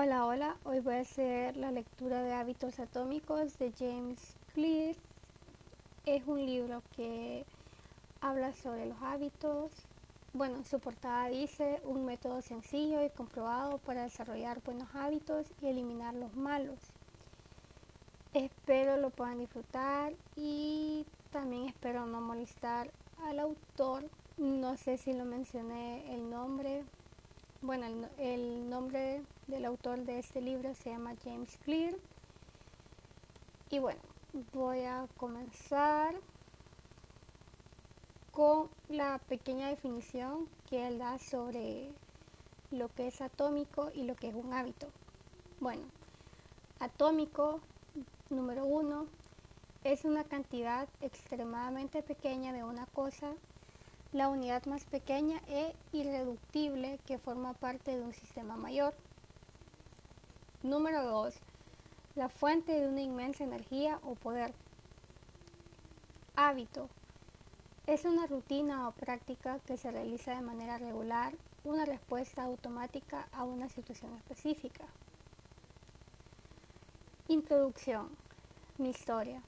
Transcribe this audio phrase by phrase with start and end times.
[0.00, 0.56] Hola, hola.
[0.62, 4.94] Hoy voy a hacer la lectura de Hábitos Atómicos de James Clear.
[6.06, 7.44] Es un libro que
[8.20, 9.72] habla sobre los hábitos.
[10.34, 16.14] Bueno, su portada dice un método sencillo y comprobado para desarrollar buenos hábitos y eliminar
[16.14, 16.78] los malos.
[18.34, 22.92] Espero lo puedan disfrutar y también espero no molestar
[23.24, 24.04] al autor.
[24.36, 26.84] No sé si lo mencioné el nombre,
[27.60, 31.94] bueno, el, nombre del autor de este libro se llama James Clear.
[33.70, 34.00] Y bueno,
[34.52, 36.14] voy a comenzar
[38.30, 41.90] con la pequeña definición que él da sobre
[42.70, 44.88] lo que es atómico y lo que es un hábito.
[45.58, 45.82] Bueno,
[46.78, 47.60] atómico
[48.30, 49.06] número uno
[49.82, 53.32] es una cantidad extremadamente pequeña de una cosa
[54.12, 58.94] la unidad más pequeña e irreductible que forma parte de un sistema mayor.
[60.62, 61.34] Número 2.
[62.14, 64.54] La fuente de una inmensa energía o poder.
[66.36, 66.88] Hábito.
[67.86, 71.34] Es una rutina o práctica que se realiza de manera regular,
[71.64, 74.84] una respuesta automática a una situación específica.
[77.28, 78.08] Introducción.
[78.78, 79.42] Mi historia.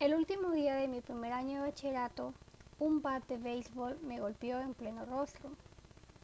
[0.00, 2.34] El último día de mi primer año de bachillerato
[2.80, 5.50] un bat de béisbol me golpeó en pleno rostro.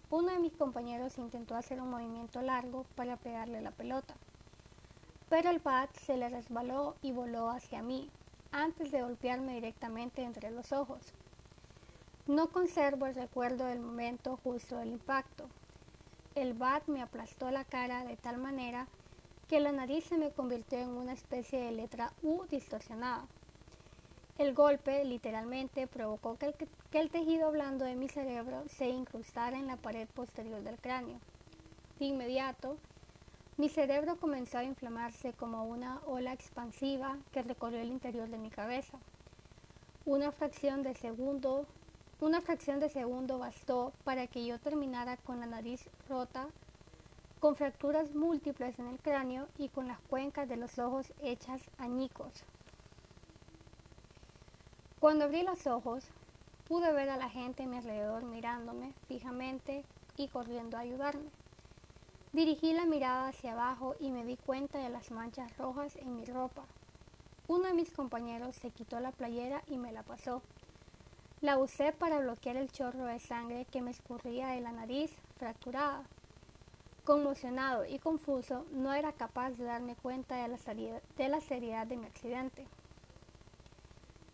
[0.08, 4.14] Uno de mis compañeros intentó hacer un movimiento largo para pegarle la pelota,
[5.28, 8.10] pero el bat se le resbaló y voló hacia mí,
[8.52, 11.12] antes de golpearme directamente entre los ojos.
[12.26, 15.50] No conservo el recuerdo del momento justo del impacto.
[16.34, 18.88] El bat me aplastó la cara de tal manera
[19.46, 23.26] que la nariz se me convirtió en una especie de letra U distorsionada.
[24.38, 26.54] El golpe literalmente provocó que
[26.92, 31.18] el, tejido blando de mi cerebro se incrustara en la pared posterior del cráneo.
[31.98, 32.76] De inmediato,
[33.56, 38.50] mi cerebro comenzó a inflamarse como una ola expansiva que recorrió el interior de mi
[38.50, 38.98] cabeza.
[40.04, 41.64] Una fracción de segundo,
[42.20, 46.46] una fracción de segundo bastó para que yo terminara con la nariz rota,
[47.40, 52.44] con fracturas múltiples en el cráneo y con las cuencas de los ojos hechas añicos.
[55.06, 56.02] Cuando abrí los ojos,
[56.66, 59.84] pude ver a la gente a mi alrededor mirándome fijamente
[60.16, 61.30] y corriendo a ayudarme.
[62.32, 66.24] Dirigí la mirada hacia abajo y me di cuenta de las manchas rojas en mi
[66.24, 66.64] ropa.
[67.46, 70.42] Uno de mis compañeros se quitó la playera y me la pasó.
[71.40, 76.02] La usé para bloquear el chorro de sangre que me escurría de la nariz fracturada.
[77.04, 80.48] Conmocionado y confuso, no era capaz de darme cuenta de
[81.28, 82.66] la, seriedad de mi accidente.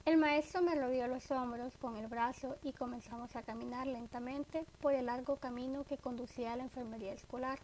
[0.05, 4.95] El maestro me rodeó los hombros con el brazo y comenzamos a caminar lentamente por
[4.95, 7.61] el largo camino que conducía a la enfermería escolar.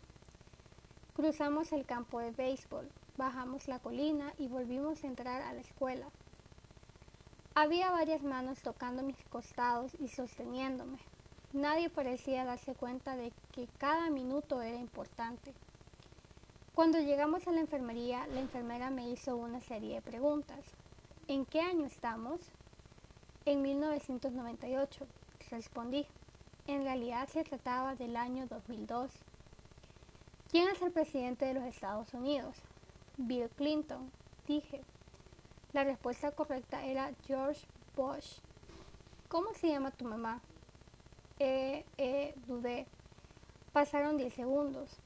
[1.16, 6.06] Cruzamos el campo de béisbol, bajamos la colina y volvimos a entrar a la escuela.
[7.56, 10.98] Había varias manos tocando mis costados y sosteniéndome.
[11.52, 15.52] Nadie parecía darse cuenta de que cada minuto era importante.
[16.72, 20.64] Cuando llegamos a la enfermería, la enfermera me hizo una serie de preguntas.
[21.28, 22.40] ¿En qué año estamos?
[23.44, 25.06] En 1998,
[25.50, 26.06] respondí.
[26.66, 29.10] En realidad se trataba del año 2002.
[30.50, 32.56] ¿Quién es el presidente de los Estados Unidos?
[33.18, 34.10] Bill Clinton,
[34.46, 34.80] dije.
[35.74, 38.38] La respuesta correcta era George Bush.
[39.28, 40.40] ¿Cómo se llama tu mamá?
[41.38, 42.86] Eh, eh, dudé.
[43.74, 44.96] Pasaron 10 segundos.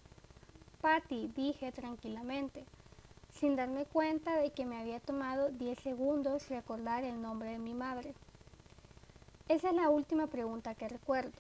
[0.81, 2.65] Patty, dije tranquilamente
[3.33, 7.75] sin darme cuenta de que me había tomado 10 segundos recordar el nombre de mi
[7.75, 8.15] madre.
[9.49, 11.33] Esa es la última pregunta que recuerdo.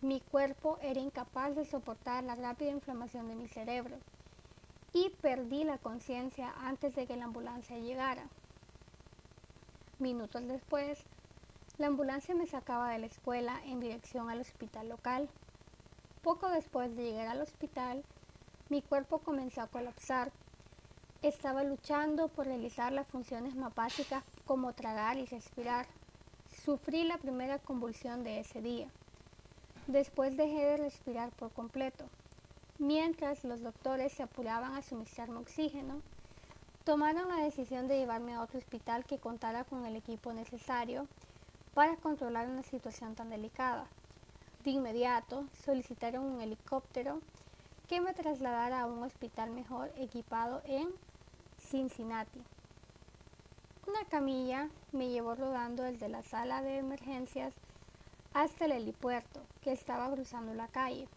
[0.00, 3.96] Mi cuerpo era incapaz de soportar la rápida inflamación de mi cerebro
[4.92, 8.28] y perdí la conciencia antes de que la ambulancia llegara.
[9.98, 11.02] Minutos después,
[11.78, 15.28] la ambulancia me sacaba de la escuela en dirección al hospital local.
[16.22, 18.04] Poco después de llegar al hospital,
[18.68, 20.30] mi cuerpo comenzó a colapsar
[21.22, 25.86] estaba luchando por realizar las funciones mapáticas como tragar y respirar.
[26.64, 28.88] Sufrí la primera convulsión de ese día.
[29.88, 32.04] Después dejé de respirar por completo.
[32.78, 36.00] Mientras los doctores se apuraban a suministrarme oxígeno,
[36.84, 41.08] tomaron la decisión de llevarme a otro hospital que contara con el equipo necesario
[41.74, 43.86] para controlar una situación tan delicada.
[44.64, 47.20] De inmediato solicitaron un helicóptero
[47.88, 50.88] que me trasladara a un hospital mejor equipado en
[51.70, 52.40] Cincinnati.
[53.86, 57.52] Una camilla me llevó rodando desde la sala de emergencias
[58.32, 61.08] hasta el helipuerto, que estaba cruzando la calle.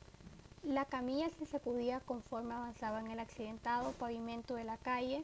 [0.64, 5.24] La camilla se sacudía conforme avanzaba en el accidentado pavimento de la calle,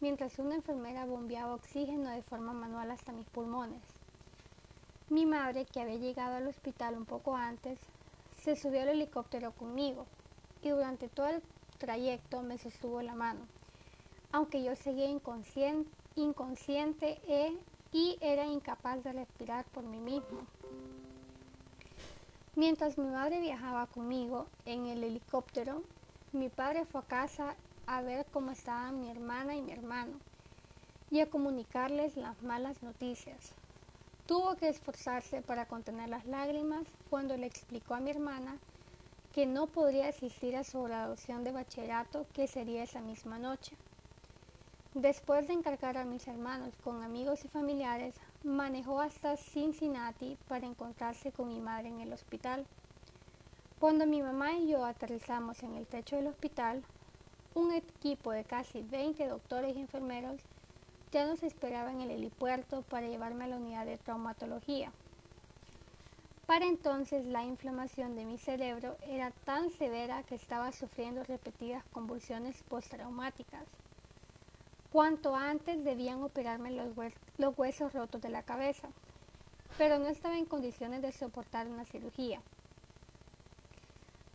[0.00, 3.82] mientras una enfermera bombeaba oxígeno de forma manual hasta mis pulmones.
[5.08, 7.78] Mi madre, que había llegado al hospital un poco antes,
[8.42, 10.04] se subió al helicóptero conmigo
[10.60, 11.42] y durante todo el
[11.78, 13.40] trayecto me sostuvo la mano,
[14.32, 17.56] aunque yo seguía inconsciente, inconsciente e,
[17.92, 20.46] y era incapaz de respirar por mí mismo.
[22.54, 25.82] Mientras mi madre viajaba conmigo en el helicóptero,
[26.32, 27.56] mi padre fue a casa
[27.86, 30.12] a ver cómo estaban mi hermana y mi hermano
[31.10, 33.52] y a comunicarles las malas noticias.
[34.26, 38.58] Tuvo que esforzarse para contener las lágrimas cuando le explicó a mi hermana
[39.32, 43.76] que no podría asistir a su graduación de bachillerato que sería esa misma noche.
[44.94, 51.30] Después de encargar a mis hermanos con amigos y familiares, manejó hasta Cincinnati para encontrarse
[51.30, 52.66] con mi madre en el hospital.
[53.78, 56.82] Cuando mi mamá y yo aterrizamos en el techo del hospital,
[57.54, 60.40] un equipo de casi 20 doctores y enfermeros
[61.12, 64.90] ya nos esperaba en el helipuerto para llevarme a la unidad de traumatología.
[66.46, 72.60] Para entonces la inflamación de mi cerebro era tan severa que estaba sufriendo repetidas convulsiones
[72.64, 73.68] postraumáticas.
[74.92, 76.88] Cuanto antes debían operarme los,
[77.38, 78.88] los huesos rotos de la cabeza,
[79.78, 82.42] pero no estaba en condiciones de soportar una cirugía.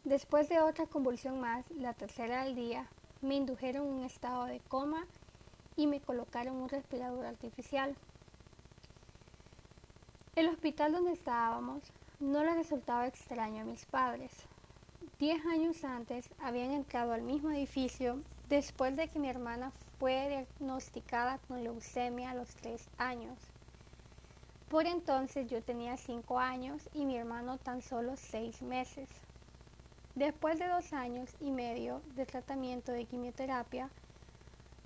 [0.06, 2.88] Después de otra convulsión más, la tercera del día,
[3.22, 5.06] me indujeron un estado de coma
[5.76, 7.96] y me colocaron un respirador artificial.
[10.36, 11.82] El hospital donde estábamos
[12.20, 14.32] no le resultaba extraño a mis padres.
[15.20, 21.40] Diez años antes habían entrado al mismo edificio después de que mi hermana fue diagnosticada
[21.48, 23.38] con leucemia a los tres años.
[24.70, 29.10] Por entonces yo tenía cinco años y mi hermano tan solo seis meses.
[30.16, 33.90] Después de dos años y medio de tratamiento de quimioterapia,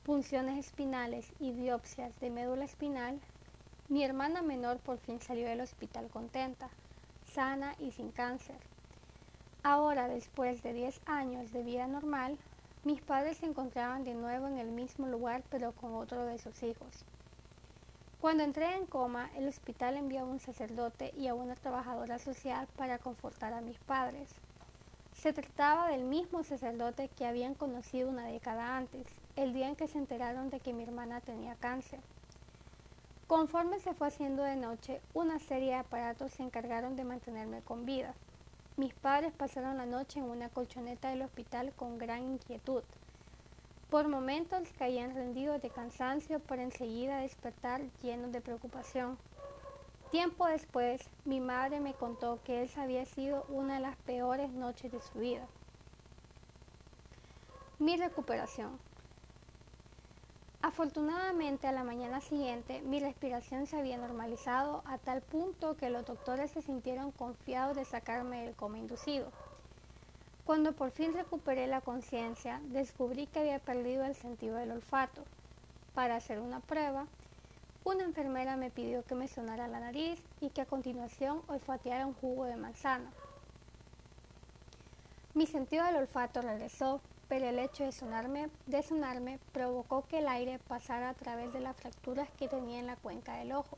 [0.04, 3.20] punciones espinales y biopsias de médula espinal,
[3.90, 6.70] mi hermana menor por fin salió del hospital contenta,
[7.34, 8.58] sana y sin cáncer.
[9.64, 12.38] Ahora, después de 10 años de vida normal,
[12.90, 16.64] mis padres se encontraban de nuevo en el mismo lugar pero con otro de sus
[16.64, 17.06] hijos.
[18.20, 22.68] Cuando entré en coma, el hospital envió a un sacerdote y a una trabajadora social
[22.78, 24.32] para confortar a mis padres.
[25.14, 29.88] Se trataba del mismo sacerdote que habían conocido una década antes, el día en que
[29.88, 32.00] se enteraron de que mi hermana tenía cáncer.
[33.28, 37.86] Conforme se fue haciendo de noche, una serie de aparatos se encargaron de mantenerme con
[37.86, 38.16] vida.
[38.80, 42.82] Mis padres pasaron la noche en una colchoneta del hospital con gran inquietud.
[43.90, 49.18] Por momentos caían rendidos de cansancio para enseguida despertar llenos de preocupación.
[50.12, 54.94] Tiempo después, mi madre me contó que esa había sido una de las peores noches
[54.94, 55.46] de su vida.
[57.80, 58.80] Mi recuperación.
[60.62, 66.06] Afortunadamente, a la mañana siguiente, mi respiración se había normalizado a tal punto que los
[66.06, 69.32] doctores se sintieron confiados de sacarme del coma inducido.
[70.44, 75.24] Cuando por fin recuperé la conciencia, descubrí que había perdido el sentido del olfato.
[75.94, 77.08] Para hacer una prueba,
[77.86, 82.16] una enfermera me pidió que me sonara la nariz y que a continuación olfateara un
[82.16, 83.10] jugo de manzana.
[85.34, 87.00] Mi sentido del olfato regresó,
[87.30, 91.62] pero el hecho de sonarme, de sonarme provocó que el aire pasara a través de
[91.62, 93.78] las fracturas que tenía en la cuenca del ojo,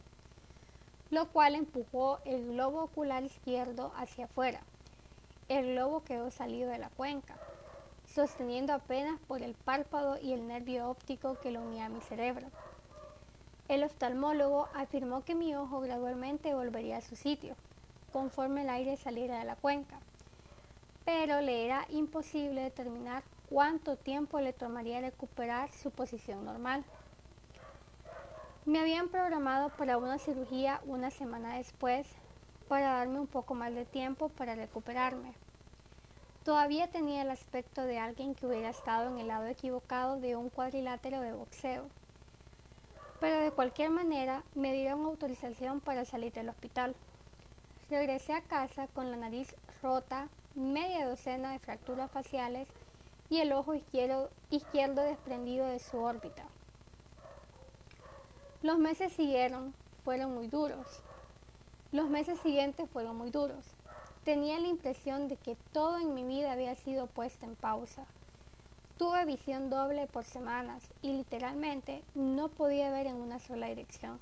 [1.10, 4.62] lo cual empujó el globo ocular izquierdo hacia afuera.
[5.50, 7.36] El globo quedó salido de la cuenca,
[8.06, 12.48] sosteniendo apenas por el párpado y el nervio óptico que lo unía a mi cerebro.
[13.68, 17.56] El oftalmólogo afirmó que mi ojo gradualmente volvería a su sitio,
[18.14, 20.00] conforme el aire saliera de la cuenca,
[21.04, 26.86] pero le era imposible determinar cuánto tiempo le tomaría recuperar su posición normal.
[28.66, 32.08] Me habían programado para una cirugía una semana después
[32.70, 35.34] para darme un poco más de tiempo para recuperarme.
[36.46, 40.50] Todavía tenía el aspecto de alguien que hubiera estado en el lado equivocado de un
[40.50, 41.90] cuadrilátero de boxeo
[43.22, 46.96] pero de cualquier manera me dieron autorización para salir del hospital.
[47.88, 52.68] Regresé a casa con la nariz rota, media docena de fracturas faciales
[53.32, 56.44] y el ojo izquierdo, izquierdo desprendido de su órbita.
[58.62, 59.74] Los meses siguieron,
[60.04, 60.86] fueron muy duros.
[61.94, 63.66] Los meses siguientes fueron muy duros.
[64.26, 68.06] Tenía la impresión de que todo en mi vida había sido puesto en pausa.
[68.98, 74.20] Tuve visión doble por semanas y literalmente no podía ver en una sola dirección.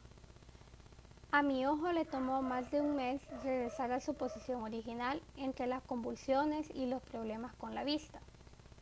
[1.31, 5.65] A mi ojo le tomó más de un mes regresar a su posición original entre
[5.65, 8.21] las convulsiones y los problemas con la vista.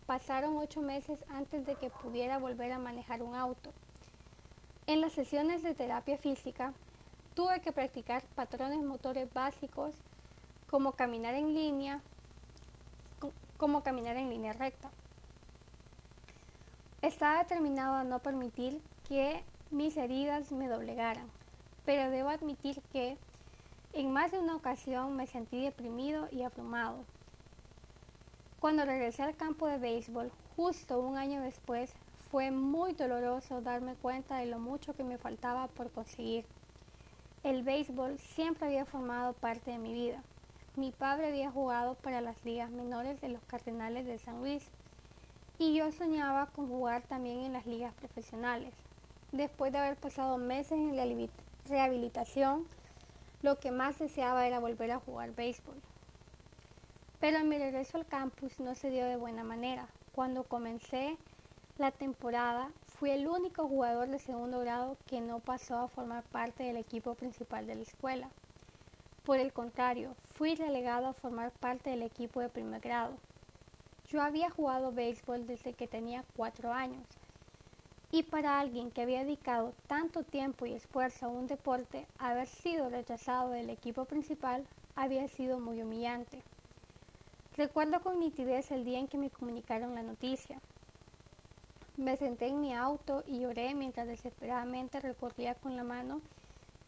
[0.08, 3.74] Pasaron ocho meses antes de que pudiera volver a manejar un auto.
[4.88, 6.74] En las sesiones de terapia física
[7.36, 9.94] tuve que practicar patrones motores básicos
[10.70, 12.02] como caminar en línea,
[13.58, 14.90] como caminar en línea recta.
[17.02, 21.30] Estaba determinado a no permitir que mis heridas me doblegaran,
[21.86, 23.18] pero debo admitir que
[23.92, 27.04] en más de una ocasión me sentí deprimido y abrumado.
[28.60, 31.94] Cuando regresé al campo de béisbol, justo un año después,
[32.32, 36.44] fue muy doloroso darme cuenta de lo mucho que me faltaba por conseguir.
[37.44, 40.24] El béisbol siempre había formado parte de mi vida.
[40.76, 44.68] Mi padre había jugado para las ligas menores de los Cardenales de San Luis
[45.60, 48.74] y yo soñaba con jugar también en las ligas profesionales.
[49.32, 51.06] Después de haber pasado meses en la
[51.68, 52.66] rehabilitación,
[53.44, 55.76] lo que más deseaba era volver a jugar béisbol.
[57.20, 59.88] Pero mi regreso al campus no se dio de buena manera.
[60.14, 61.18] Cuando comencé
[61.80, 66.64] la temporada, fui el único jugador de segundo grado que no pasó a formar parte
[66.64, 68.30] del equipo principal de la escuela.
[69.24, 73.18] Por el contrario, fui relegado a formar parte del equipo de primer grado.
[74.10, 77.06] Yo había jugado béisbol desde que tenía cuatro años.
[78.12, 82.90] Y para alguien que había dedicado tanto tiempo y esfuerzo a un deporte, haber sido
[82.90, 86.42] rechazado del equipo principal había sido muy humillante.
[87.58, 90.62] Recuerdo con nitidez el día en que me comunicaron la noticia.
[91.98, 96.22] Me senté en mi auto y lloré mientras desesperadamente recorría con la mano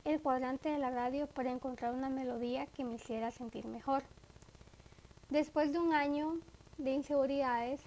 [0.06, 4.04] el cuadrante de la radio para encontrar una melodía que me hiciera sentir mejor.
[5.32, 6.38] Después de un año
[6.78, 7.82] de inseguridades,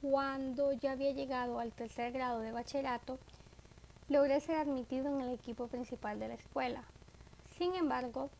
[0.00, 3.18] cuando ya había llegado al tercer grado de bachillerato,
[4.08, 6.84] logré ser admitido en el equipo principal de la escuela.
[7.58, 8.30] Sin embargo,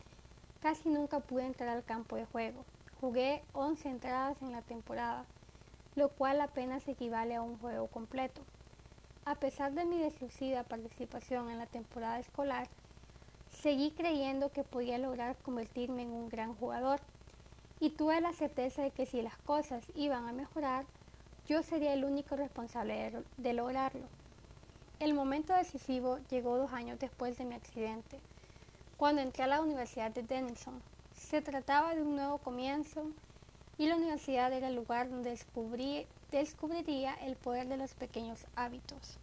[0.61, 2.63] casi nunca pude entrar al campo de juego.
[3.01, 5.25] Jugué 11 entradas en la temporada,
[5.95, 8.43] lo cual apenas equivale a un juego completo.
[9.25, 12.67] A pesar de mi deslucida participación en la temporada escolar,
[13.49, 16.99] seguí creyendo que podía lograr convertirme en un gran jugador
[17.79, 20.85] y tuve la certeza de que si las cosas iban a mejorar,
[21.47, 24.05] yo sería el único responsable de, lograrlo.
[24.99, 28.19] El momento decisivo llegó dos años después de mi accidente,
[28.95, 30.83] cuando entré a la Universidad de Denison,
[31.29, 33.05] se trataba de un nuevo comienzo
[33.77, 35.37] y la universidad era el lugar donde
[36.31, 39.20] descubriría el poder de los pequeños hábitos.